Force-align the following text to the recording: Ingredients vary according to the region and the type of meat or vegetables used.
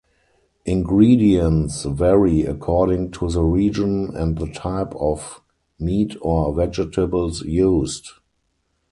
Ingredients 0.65 1.83
vary 1.83 2.41
according 2.41 3.11
to 3.11 3.29
the 3.29 3.43
region 3.43 4.15
and 4.17 4.35
the 4.35 4.47
type 4.51 4.95
of 4.95 5.43
meat 5.77 6.15
or 6.23 6.51
vegetables 6.55 7.43
used. 7.43 8.09